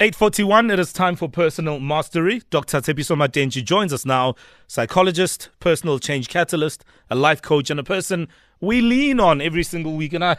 [0.00, 2.42] 841, it is time for personal mastery.
[2.50, 2.80] Dr.
[2.80, 4.34] Tshepiso Matentjie joins us now,
[4.66, 8.26] psychologist, personal change catalyst, a life coach, and a person
[8.60, 10.12] we lean on every single week.
[10.12, 10.36] And I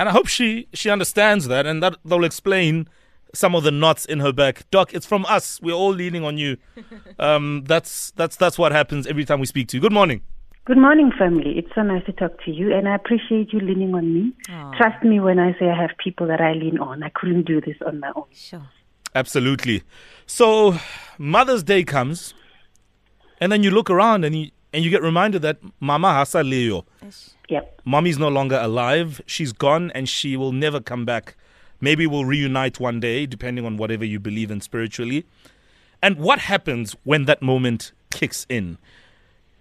[0.00, 2.88] and I hope she she understands that and that they'll explain
[3.32, 4.68] some of the knots in her back.
[4.72, 5.60] Doc, it's from us.
[5.62, 6.56] We're all leaning on you.
[7.20, 9.80] Um, that's that's that's what happens every time we speak to you.
[9.80, 10.22] Good morning.
[10.66, 11.58] Good morning, family.
[11.58, 14.32] It's so nice to talk to you, and I appreciate you leaning on me.
[14.48, 14.76] Aww.
[14.76, 17.02] Trust me when I say I have people that I lean on.
[17.02, 18.26] I couldn't do this on my own.
[18.32, 18.62] Sure.
[19.14, 19.82] Absolutely.
[20.26, 20.78] So,
[21.18, 22.34] Mother's Day comes,
[23.40, 26.84] and then you look around and you and you get reminded that Mama Hasa Leo.
[27.48, 27.80] Yep.
[27.84, 29.20] Mommy's no longer alive.
[29.26, 31.36] She's gone, and she will never come back.
[31.80, 35.24] Maybe we'll reunite one day, depending on whatever you believe in spiritually.
[36.02, 38.78] And what happens when that moment kicks in?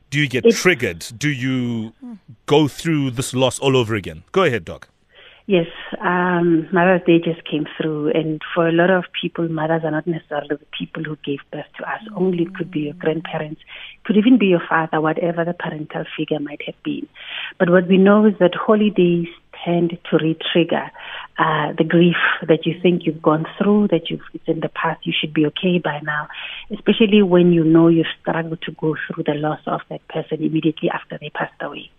[0.10, 1.06] Do you get it's, triggered?
[1.18, 1.94] Do you
[2.46, 4.24] go through this loss all over again?
[4.32, 4.90] Go ahead, Doc.
[5.50, 5.68] Yes,
[6.02, 10.06] um, Mother's Day just came through, and for a lot of people, mothers are not
[10.06, 12.02] necessarily the people who gave birth to us.
[12.04, 12.18] Mm-hmm.
[12.18, 13.62] Only could be your grandparents,
[14.04, 17.08] could even be your father, whatever the parental figure might have been.
[17.58, 19.30] But what we know is that holidays
[19.64, 20.92] tend to re-trigger
[21.40, 25.08] uh, the grief that you think you've gone through, that you've it's in the past.
[25.08, 26.28] You should be okay by now,
[26.72, 30.90] especially when you know you've struggled to go through the loss of that person immediately
[30.90, 31.90] after they passed away.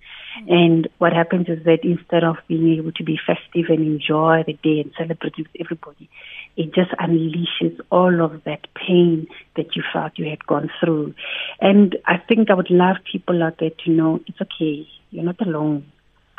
[0.49, 4.53] And what happens is that instead of being able to be festive and enjoy the
[4.55, 6.09] day and celebrate with everybody,
[6.57, 9.27] it just unleashes all of that pain
[9.57, 11.15] that you felt you had gone through.
[11.61, 14.87] And I think I would love people out there to know it's okay.
[15.11, 15.91] You're not alone.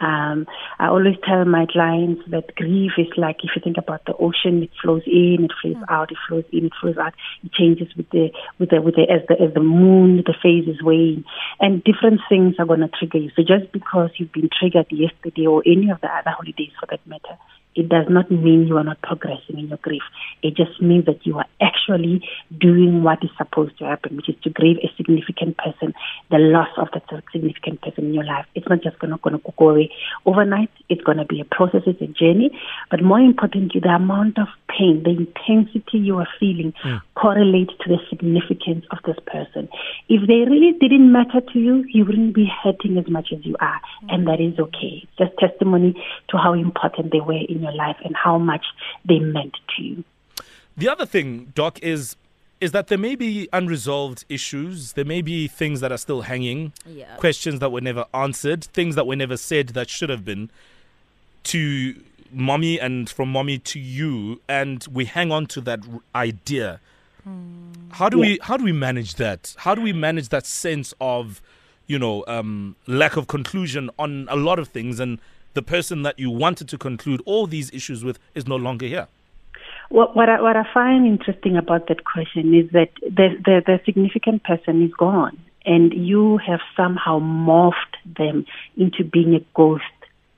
[0.02, 0.48] Um,
[0.80, 4.64] I always tell my clients that grief is like if you think about the ocean,
[4.64, 5.86] it flows in, it flows mm.
[5.90, 7.14] out, it flows in, it flows out.
[7.44, 10.76] It changes with the with the with the as the as the moon, the phases
[10.76, 11.26] is wane,
[11.60, 13.32] and different things are going to trigger you.
[13.36, 17.06] So just because you've been triggered yesterday or any of the other holidays for that
[17.06, 17.38] matter,
[17.76, 20.04] it does not mean you are not progressing in your grief.
[20.44, 22.28] It just means that you are actually
[22.60, 25.94] doing what is supposed to happen, which is to grieve a significant person,
[26.30, 28.46] the loss of that significant person in your life.
[28.56, 29.92] It's not just going to go away
[30.26, 30.70] overnight.
[30.90, 32.52] It's going to be a process, it's a journey.
[32.92, 37.02] But more importantly, the amount of pain, the intensity you are feeling mm.
[37.16, 39.70] correlates to the significance of this person.
[40.10, 43.56] If they really didn't matter to you, you wouldn't be hurting as much as you
[43.60, 43.80] are.
[44.04, 44.14] Mm.
[44.14, 45.04] And that is okay.
[45.04, 45.94] It's just testimony
[46.30, 48.66] to how important they were in your your life and how much
[49.08, 50.04] they meant to you.
[50.80, 52.16] The other thing, Doc, is
[52.62, 54.94] is that there may be unresolved issues.
[54.94, 57.16] There may be things that are still hanging, yeah.
[57.16, 60.50] questions that were never answered, things that were never said that should have been
[61.44, 61.96] to
[62.32, 65.82] mommy and from mommy to you, and we hang on to that
[66.16, 66.80] idea.
[67.24, 67.72] Hmm.
[67.92, 68.22] How do yeah.
[68.22, 69.56] we how do we manage that?
[69.58, 71.42] How do we manage that sense of,
[71.88, 75.20] you know, um, lack of conclusion on a lot of things and
[75.56, 79.08] the person that you wanted to conclude all these issues with is no longer here?
[79.90, 83.80] What, what, I, what I find interesting about that question is that the, the, the
[83.86, 88.46] significant person is gone, and you have somehow morphed them
[88.78, 89.84] into being a ghost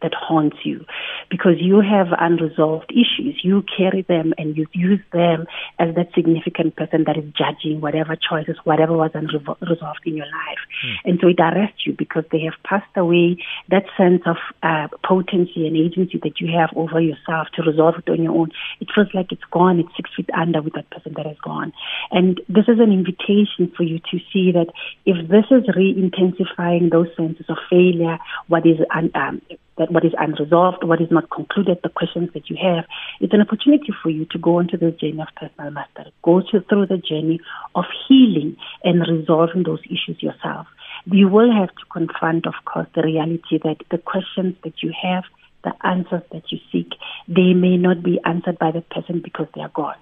[0.02, 0.86] that haunts you
[1.30, 3.40] because you have unresolved issues.
[3.44, 5.48] You carry them and you use them
[5.80, 10.62] as that significant person that is judging whatever choices, whatever was unresolved in your life.
[10.86, 10.96] Mm.
[11.06, 13.38] And so it arrests you because they have passed away
[13.70, 18.10] that sense of uh, potency and agency that you have over yourself to resolve it
[18.10, 18.52] on your own.
[18.80, 19.80] It feels like it's gone.
[19.80, 21.74] It's six feet under with that person that has gone.
[22.12, 24.68] And this is an invitation for you to see that
[25.06, 29.42] if this is re-intensifying those senses of failure, what is un- um,
[29.78, 32.86] that what is unresolved, what is not concluded, the questions that you have,
[33.20, 36.62] it's an opportunity for you to go into the journey of personal mastery, go to,
[36.62, 37.40] through the journey
[37.76, 40.68] of healing and resolving those issues yourself.
[41.06, 45.24] You will have to confront, of course, the reality that the questions that you have,
[45.64, 46.92] the answers that you seek,
[47.28, 49.96] they may not be answered by the person because they are gone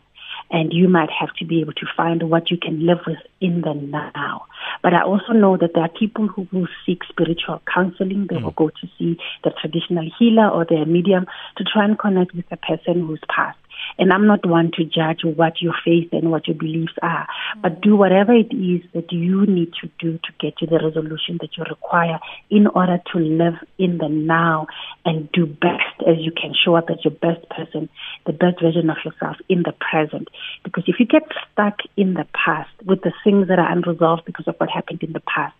[0.52, 3.62] and you might have to be able to find what you can live with in
[3.62, 4.46] the now.
[4.82, 8.28] But I also know that there are people who will seek spiritual counseling.
[8.30, 8.44] They mm.
[8.44, 11.26] will go to see the traditional healer or their medium
[11.58, 13.60] to try and connect with the person who's passed.
[13.98, 17.28] And I'm not one to judge what your faith and what your beliefs are,
[17.62, 21.38] but do whatever it is that you need to do to get to the resolution
[21.42, 22.20] that you require
[22.50, 24.68] in order to live in the now
[25.06, 27.90] and do best as you can show up as your best person,
[28.26, 30.28] the best version of yourself in the present.
[30.64, 34.48] Because if you get stuck in the past with the things that are unresolved because
[34.48, 35.56] of what happened in the past,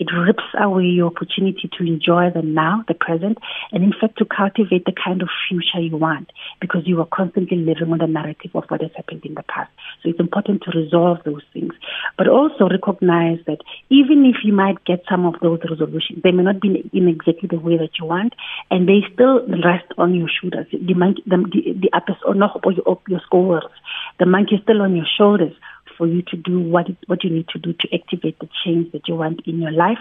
[0.00, 3.36] it rips away your opportunity to enjoy the now, the present,
[3.70, 7.58] and in fact to cultivate the kind of future you want because you are constantly
[7.58, 9.70] living on the narrative of what has happened in the past.
[10.02, 11.74] So it's important to resolve those things,
[12.16, 13.58] but also recognize that
[13.90, 17.48] even if you might get some of those resolutions, they may not be in exactly
[17.50, 18.32] the way that you want,
[18.70, 20.66] and they still rest on your shoulders.
[20.72, 23.64] The, monkey, the, the, the, your, your scores
[24.18, 25.52] The monkey is still on your shoulders
[26.00, 29.06] for you to do what, what you need to do to activate the change that
[29.06, 29.98] you want in your life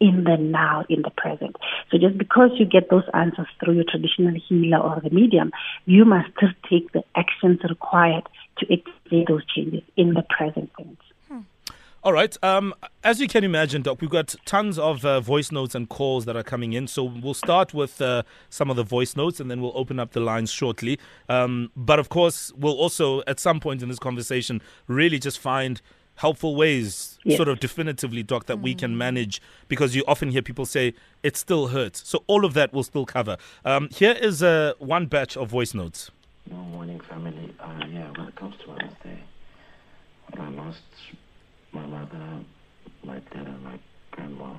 [0.00, 1.54] in the now, in the present.
[1.90, 5.52] So just because you get those answers through your traditional healer or the medium,
[5.84, 8.26] you must still take the actions required
[8.58, 10.96] to activate those changes in the present tense.
[12.04, 12.36] All right.
[12.42, 16.24] Um, as you can imagine, Doc, we've got tons of uh, voice notes and calls
[16.24, 16.88] that are coming in.
[16.88, 20.10] So we'll start with uh, some of the voice notes and then we'll open up
[20.10, 20.98] the lines shortly.
[21.28, 25.80] Um, but of course, we'll also, at some point in this conversation, really just find
[26.16, 27.36] helpful ways, yes.
[27.36, 28.62] sort of definitively, Doc, that mm.
[28.62, 32.06] we can manage because you often hear people say it still hurts.
[32.08, 33.36] So all of that we'll still cover.
[33.64, 36.10] Um, here is uh, one batch of voice notes.
[36.48, 37.54] Good morning, family.
[37.60, 39.22] Uh, yeah, when it comes to Mother's Day,
[40.36, 40.80] I lost
[41.72, 42.40] my mother,
[43.04, 43.78] my dad, and my
[44.10, 44.54] grandma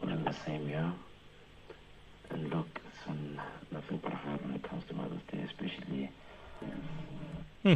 [0.00, 0.92] were in the same year.
[2.30, 3.42] And look, it's
[3.72, 6.10] nothing but hard when it comes to Mother's Day, especially.
[7.62, 7.74] Hmm.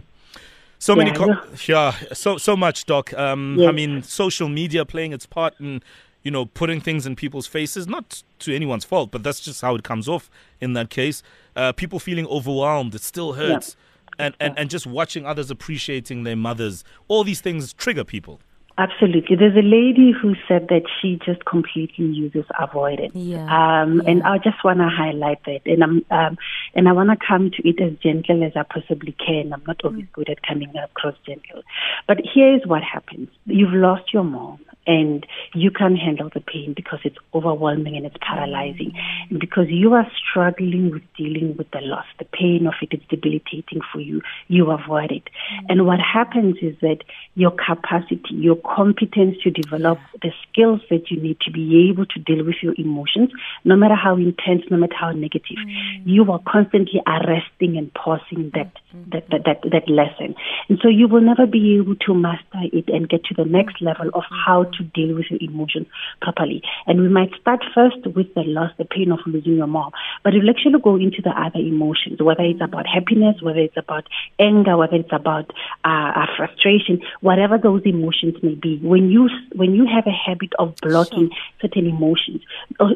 [0.79, 1.37] So many, co-
[1.69, 3.15] yeah, so so much, Doc.
[3.15, 3.69] Um, yes.
[3.69, 5.81] I mean, social media playing its part in,
[6.25, 7.87] you know, putting things in people's faces.
[7.87, 10.29] Not to anyone's fault, but that's just how it comes off
[10.61, 11.23] in that case.
[11.55, 12.95] Uh, people feeling overwhelmed.
[12.95, 13.77] It still hurts.
[13.79, 16.85] Yeah and, and, and just watching others appreciating their mothers.
[17.09, 18.41] All these things trigger people.
[18.79, 19.37] Absolutely.
[19.37, 23.15] There's a lady who said that she just completely uses avoidance.
[23.15, 23.45] Yeah.
[23.45, 24.11] Um, yeah.
[24.11, 25.61] And I just want to highlight that.
[25.67, 26.39] And I'm, um,
[26.75, 29.53] and I want to come to it as gentle as I possibly can.
[29.53, 30.13] I'm not always mm.
[30.13, 31.63] good at coming across gentle.
[32.09, 33.29] But here's what happens.
[33.45, 38.17] You've lost your mom and you can't handle the pain because it's overwhelming and it's
[38.21, 38.93] paralyzing.
[39.31, 43.01] And because you are struggling with dealing with the loss, the pain of it is
[43.09, 45.25] debilitating for you, you avoid it.
[45.25, 45.67] Mm-hmm.
[45.69, 46.99] And what happens is that
[47.35, 52.19] your capacity, your competence to develop the skills that you need to be able to
[52.19, 53.31] deal with your emotions,
[53.65, 56.09] no matter how intense, no matter how negative, mm-hmm.
[56.09, 59.11] you are constantly arresting and pausing that, mm-hmm.
[59.11, 60.35] that, that, that, that lesson.
[60.69, 63.81] And so you will never be able to master it and get to the next
[63.81, 65.87] level of how to deal with your emotions
[66.21, 66.63] properly.
[66.87, 69.93] And we might start first with the loss, the pain of losing your mom,
[70.25, 74.07] but we'll actually go into the other emotions, whether it's about happiness, whether it's about
[74.39, 75.51] anger, whether it's about
[75.85, 78.79] uh, uh, frustration, whatever those emotions may be.
[78.83, 81.69] When you when you have a habit of blocking sure.
[81.69, 82.43] certain emotions,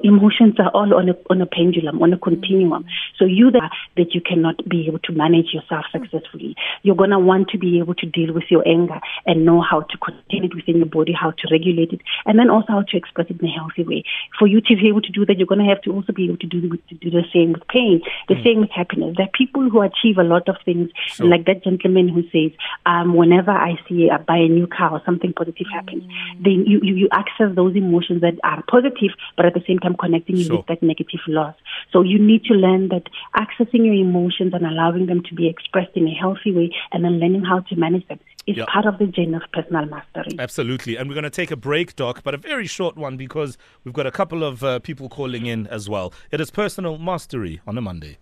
[0.02, 2.86] emotions are all on a on a pendulum, on a continuum.
[3.18, 6.54] So you that that you cannot be able to manage yourself successfully.
[6.82, 9.98] You're gonna want to be able to deal with your anger and know how to
[9.98, 12.96] contain it within your body, how to regulate regulate it, and then also how to
[12.96, 14.02] express it in a healthy way.
[14.38, 16.24] For you to be able to do that, you're going to have to also be
[16.24, 18.44] able to do, to do the same with pain, the mm.
[18.44, 19.14] same with happiness.
[19.16, 21.26] There are people who achieve a lot of things, sure.
[21.26, 25.02] like that gentleman who says, um, whenever I see I buy a new car or
[25.04, 26.44] something positive happens, mm.
[26.44, 29.96] then you, you, you access those emotions that are positive, but at the same time
[29.98, 30.44] connecting sure.
[30.44, 31.54] you with that negative loss.
[31.92, 33.04] So you need to learn that
[33.34, 37.18] accessing your emotions and allowing them to be expressed in a healthy way and then
[37.18, 38.68] learning how to manage them is yep.
[38.68, 40.36] part of the journey of personal mastery.
[40.38, 40.96] Absolutely.
[40.96, 43.94] And we're going to take a break, Doc, but a very short one because we've
[43.94, 46.12] got a couple of uh, people calling in as well.
[46.30, 48.18] It is personal mastery on a Monday.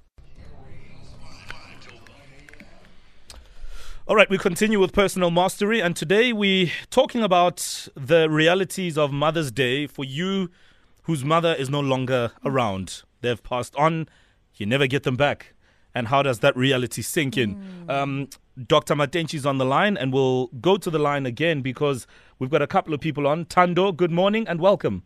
[4.07, 9.13] All right, we continue with personal mastery, and today we're talking about the realities of
[9.13, 10.51] Mother's Day for you
[11.05, 13.03] whose mother is no longer around.
[13.23, 14.09] They've passed on,
[14.57, 15.55] you never get them back.
[15.95, 17.87] And how does that reality sink in?
[17.87, 17.91] Mm.
[17.91, 18.29] Um,
[18.63, 18.95] Dr.
[18.95, 22.07] Matentjie's on the line, and we'll go to the line again because
[22.39, 23.47] we've got a couple of people on.
[23.47, 25.03] Tando, good morning and welcome.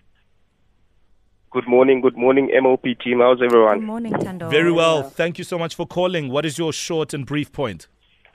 [1.50, 3.20] Good morning, good morning, MOP team.
[3.20, 3.78] How's everyone?
[3.78, 4.50] Good morning, Tando.
[4.50, 5.02] Very well.
[5.02, 6.28] Thank you so much for calling.
[6.28, 7.88] What is your short and brief point?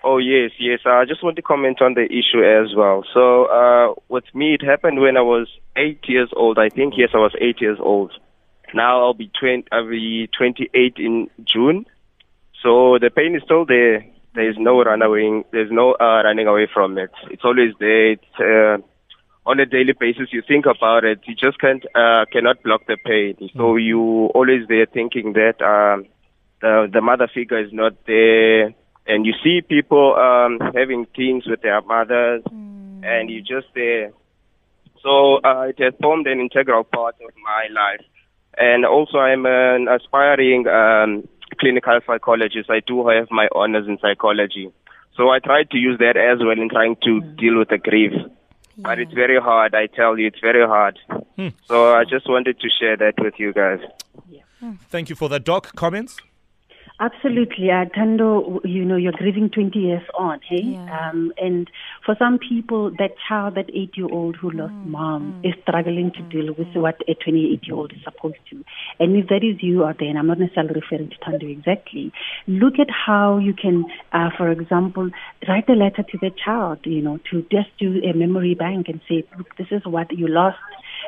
[0.04, 0.80] Oh, yes, yes.
[0.84, 3.06] I just want to comment on the issue as well.
[3.14, 6.58] So, uh, with me, it happened when I was eight years old.
[6.58, 8.12] I think, yes, I was eight years old.
[8.74, 11.86] Now I'll be, 20, I'll be 28 in June.
[12.64, 14.04] So the pain is still there
[14.36, 15.44] there's no running.
[15.52, 17.12] There's no uh, running away from it.
[17.30, 18.14] It's always there.
[18.14, 18.78] It's, uh,
[19.46, 21.20] on a daily basis, you think about it.
[21.26, 23.36] You just can't uh, cannot block the pain.
[23.54, 23.84] So mm.
[23.84, 26.06] you always there thinking that um,
[26.62, 28.74] the the mother figure is not there,
[29.06, 33.06] and you see people um, having teens with their mothers, mm.
[33.06, 34.12] and you just there.
[35.02, 38.06] So uh, it has formed an integral part of my life,
[38.58, 42.70] and also I'm an aspiring um, clinical psychologist.
[42.70, 44.72] I do have my honors in psychology.
[45.16, 47.38] So I try to use that as well in trying to mm.
[47.38, 48.14] deal with the grief.
[48.14, 48.28] Yeah.
[48.78, 50.98] But it's very hard, I tell you, it's very hard.
[51.36, 51.50] Hmm.
[51.66, 53.80] So I just wanted to share that with you guys.
[54.28, 54.42] Yeah.
[54.90, 55.76] Thank you for that, Doc.
[55.76, 56.18] Comments?
[57.00, 57.72] Absolutely.
[57.72, 60.62] Uh, Tando, you know, you're grieving 20 years on, hey?
[60.62, 61.10] Yeah.
[61.10, 61.70] Um, and
[62.06, 64.88] for some people, that child, that eight year old who lost mm.
[64.88, 65.50] mom, mm.
[65.50, 66.32] is struggling to mm.
[66.32, 68.64] deal with what a 28 year old is supposed to.
[69.00, 72.14] And if that is you out there, and I'm not necessarily referring to Tando exactly,
[72.48, 75.10] look at how you can, uh, for example,
[75.48, 79.02] write a letter to the child, you know, to just do a memory bank and
[79.10, 80.58] say, look, this is what you lost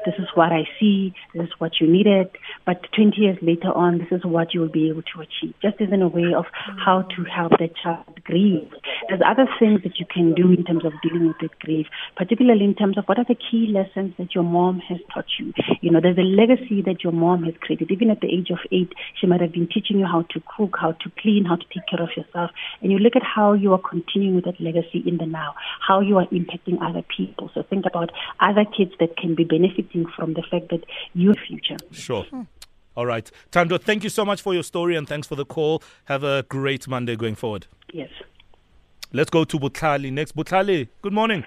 [0.05, 2.29] this is what I see, this is what you needed,
[2.65, 5.79] but 20 years later on, this is what you will be able to achieve, just
[5.79, 6.45] as in a way of
[6.83, 8.71] how to help the child grieve.
[9.07, 12.65] There's other things that you can do in terms of dealing with that grief, particularly
[12.65, 15.53] in terms of what are the key lessons that your mom has taught you.
[15.81, 17.91] You know, there's a legacy that your mom has created.
[17.91, 20.77] Even at the age of eight, she might have been teaching you how to cook,
[20.79, 22.51] how to clean, how to take care of yourself.
[22.81, 25.53] And you look at how you are continuing with that legacy in the now,
[25.85, 27.51] how you are impacting other people.
[27.53, 31.33] So think about other kids that can be benefiting benefiting from the fact that your
[31.47, 31.77] future.
[31.91, 32.23] Sure.
[32.23, 32.41] Hmm.
[32.95, 33.29] All right.
[33.51, 35.83] Tando, thank you so much for your story and thanks for the call.
[36.05, 37.67] Have a great Monday going forward.
[37.93, 38.09] Yes.
[39.11, 40.35] Let's go to Butali next.
[40.35, 41.45] Butali, good morning.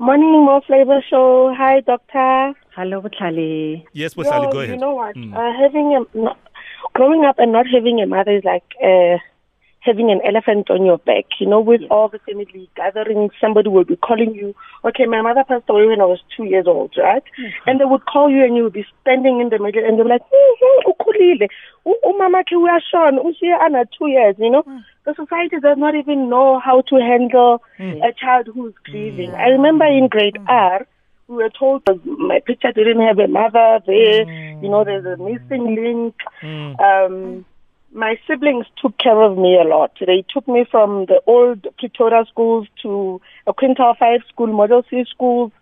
[0.00, 1.52] Morning, More Flavor Show.
[1.56, 2.54] Hi, Doctor.
[2.76, 3.84] Hello, Butali.
[3.92, 4.74] Yes, Butali, go ahead.
[4.74, 5.16] You know what?
[5.16, 5.34] Mm.
[5.34, 6.34] Uh, having a,
[6.94, 9.18] growing up and not having a mother is like uh,
[9.80, 11.26] having an elephant on your back.
[11.40, 11.88] You know, with yes.
[11.90, 14.54] all the family gatherings, somebody will be calling you.
[14.84, 17.22] Okay, my mother passed away when I was two years old, right?
[17.38, 17.70] Mm-hmm.
[17.70, 20.04] And they would call you, and you would be standing in the middle, and they'll
[20.04, 21.48] be like, mm-hmm, ukhulile,
[21.86, 24.36] umama ke uyashona, usiye ana two years.
[24.38, 24.84] You know, mm.
[25.04, 28.04] the society does not even know how to handle mm.
[28.04, 29.30] a child who's grieving.
[29.30, 29.38] Mm.
[29.38, 30.48] I remember in grade mm.
[30.48, 30.86] R
[31.28, 34.24] we were told my picture didn't have a mother there.
[34.24, 34.62] Mm.
[34.62, 36.14] You know, there's a missing link.
[36.42, 36.80] Mm.
[36.80, 37.44] Um,
[37.92, 39.92] my siblings took care of me a lot.
[39.98, 45.04] They took me from the old Pretoria schools to a Quintile 5 school, Model C
[45.10, 45.52] schools.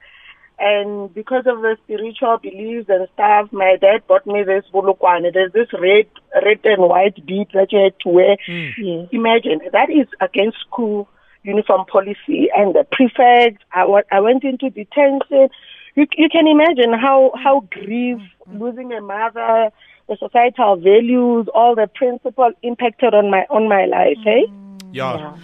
[0.59, 5.33] And because of the spiritual beliefs and stuff, my dad bought me this bulukwane.
[5.33, 6.07] There's this red,
[6.43, 8.37] red and white bead that you had to wear.
[8.49, 8.73] Mm.
[8.79, 9.07] Yeah.
[9.13, 11.09] Imagine that is against school
[11.43, 12.49] uniform policy.
[12.57, 15.49] And the prefect, I, I went into detention.
[15.95, 18.19] You, you can imagine how how grief,
[18.49, 18.61] mm.
[18.61, 19.71] losing a mother,
[20.09, 24.17] the societal values, all the principles impacted on my on my life.
[24.25, 24.53] Hey, eh?
[24.93, 25.19] yeah.
[25.19, 25.37] yeah.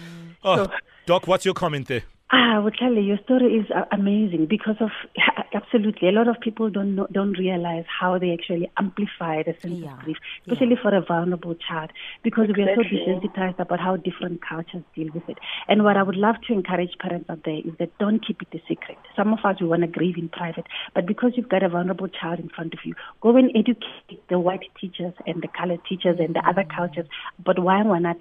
[0.43, 0.71] Oh, so,
[1.05, 2.03] Doc, what's your comment there?
[2.33, 4.89] I would your story is amazing because of
[5.53, 9.81] absolutely a lot of people don't know, don't realize how they actually amplify the sense
[9.81, 9.93] yeah.
[9.93, 10.81] of grief, especially yeah.
[10.81, 11.91] for a vulnerable child,
[12.23, 12.65] because exactly.
[12.65, 15.37] we are so desensitized about how different cultures deal with it.
[15.67, 18.47] And what I would love to encourage parents out there is that don't keep it
[18.57, 18.97] a secret.
[19.15, 22.07] Some of us we want to grieve in private, but because you've got a vulnerable
[22.07, 26.17] child in front of you, go and educate the white teachers and the colored teachers
[26.19, 26.75] and the other mm.
[26.75, 27.05] cultures.
[27.45, 28.15] But why wanna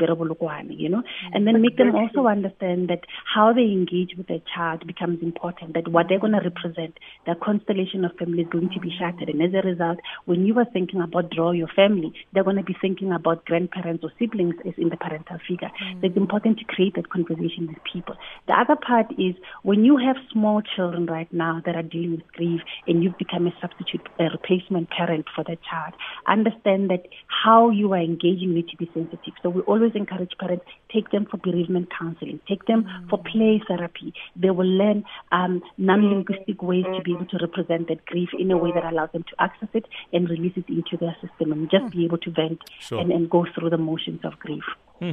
[0.68, 1.02] you know,
[1.32, 5.22] and then make them also understand that how they engage engage with a child becomes
[5.22, 8.90] important, that what they're going to represent, the constellation of family is going to be
[8.98, 9.28] shattered.
[9.28, 12.62] And as a result, when you are thinking about draw your family, they're going to
[12.62, 15.70] be thinking about grandparents or siblings as in the parental figure.
[15.82, 16.00] Mm.
[16.00, 18.16] So it's important to create that conversation with people.
[18.46, 22.32] The other part is when you have small children right now that are dealing with
[22.32, 25.94] grief and you've become a substitute, a replacement parent for that child,
[26.26, 29.34] understand that how you are engaging need to be sensitive.
[29.42, 33.08] So we always encourage parents, take them for bereavement counseling, take them mm.
[33.08, 37.88] for play therapy therapy, they will learn um, non-linguistic ways to be able to represent
[37.88, 40.96] that grief in a way that allows them to access it and release it into
[40.98, 43.00] their system and just be able to vent sure.
[43.00, 44.64] and, and go through the motions of grief.
[44.98, 45.10] Hmm.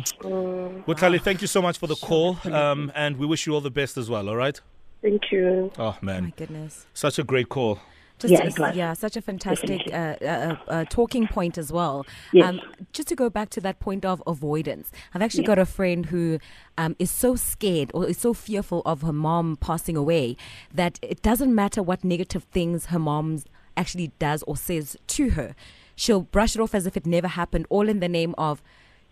[0.85, 3.71] Butali, thank you so much for the call, um, and we wish you all the
[3.71, 4.29] best as well.
[4.29, 4.59] All right.
[5.01, 5.71] Thank you.
[5.79, 7.79] Oh man, my goodness, such a great call.
[8.19, 12.05] Just yeah, yeah, such a fantastic uh, uh, uh, talking point as well.
[12.33, 12.49] Yes.
[12.49, 12.61] Um,
[12.91, 16.39] just to go back to that point of avoidance, I've actually got a friend who
[16.77, 20.35] um, is so scared or is so fearful of her mom passing away
[20.73, 23.41] that it doesn't matter what negative things her mom
[23.77, 25.55] actually does or says to her.
[25.95, 28.61] She'll brush it off as if it never happened, all in the name of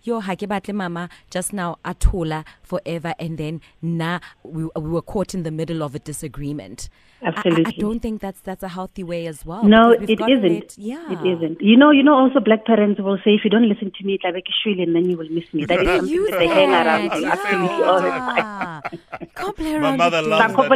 [0.03, 5.01] yo ha ke batle mama just now athola forever and then na we, we were
[5.01, 6.89] caught in the middle of a disagreement.
[7.23, 10.77] Absolutely I, I, don't think that's that's a healthy way as well no it isn't.
[10.77, 11.11] yeah.
[11.11, 11.59] It isn't.
[11.61, 14.13] You know you know also black parents will say if you don't listen to me
[14.13, 15.65] it's like and then you will miss me.
[15.65, 17.31] That is something that they hang around yeah.
[17.31, 18.09] absolutely all the
[19.57, 19.81] time.
[19.81, 20.69] My mother loves that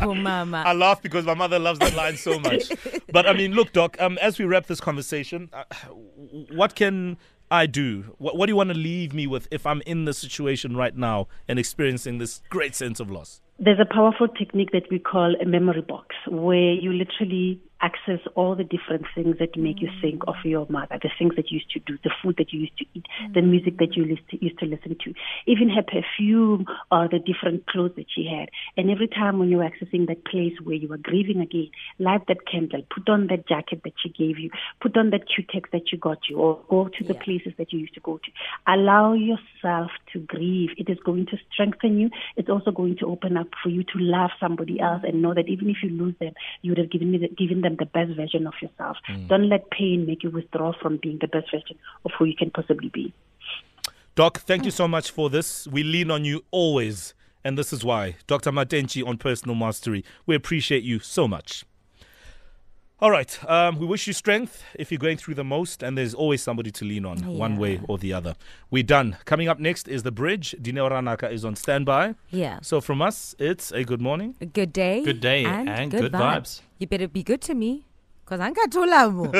[0.00, 0.54] line.
[0.66, 2.70] I laugh because my mother loves that line so much.
[3.10, 5.64] But I mean look doc um, as we wrap this conversation uh,
[6.50, 7.16] what can
[7.52, 8.14] I do?
[8.16, 10.96] What, what do you want to leave me with if I'm in the situation right
[10.96, 13.42] now and experiencing this great sense of loss?
[13.58, 18.54] There's a powerful technique that we call a memory box, where you literally access all
[18.54, 21.70] the different things that make you think of your mother, the things that you used
[21.70, 23.34] to do, the food that you used to eat, mm.
[23.34, 25.12] the music that you used to listen to,
[25.46, 28.48] even her perfume or the different clothes that she had.
[28.76, 32.26] And every time when you were accessing that place where you were grieving again, light
[32.28, 35.92] that candle, put on that jacket that she gave you, put on that Q-tex that
[35.92, 37.22] you got you, or go to the yeah.
[37.22, 38.30] places that you used to go to.
[38.66, 40.70] Allow yourself to grieve.
[40.76, 42.10] It is going to strengthen you.
[42.36, 45.48] It's also going to open up for you to love somebody else and know that
[45.48, 48.12] even if you lose them, you would have given me the, given them the best
[48.16, 48.96] version of yourself.
[49.08, 49.28] Mm.
[49.28, 52.50] Don't let pain make you withdraw from being the best version of who you can
[52.50, 53.12] possibly be.
[54.14, 55.66] Doc, thank you so much for this.
[55.66, 57.14] We lean on you always,
[57.44, 58.16] and this is why.
[58.26, 58.52] Dr.
[58.52, 60.04] Matentjie on Personal Mastery.
[60.26, 61.64] We appreciate you so much.
[63.02, 63.36] All right.
[63.50, 66.70] Um, we wish you strength if you're going through the most, and there's always somebody
[66.70, 67.36] to lean on, yeah.
[67.36, 68.36] one way or the other.
[68.70, 69.16] We're done.
[69.24, 70.54] Coming up next is The Bridge.
[70.62, 72.14] Dineo Ranaka is on standby.
[72.30, 72.60] Yeah.
[72.62, 74.36] So from us, it's a good morning.
[74.40, 75.02] A good day.
[75.02, 76.20] Good day and, and good, good vibes.
[76.20, 76.60] vibes.
[76.78, 77.86] You better be good to me,
[78.24, 79.34] because I got to love